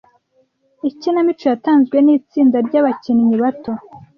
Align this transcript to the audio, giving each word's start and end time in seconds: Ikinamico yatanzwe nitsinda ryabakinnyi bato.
Ikinamico 0.89 1.43
yatanzwe 1.53 1.97
nitsinda 2.01 2.57
ryabakinnyi 2.67 3.35
bato. 3.43 3.71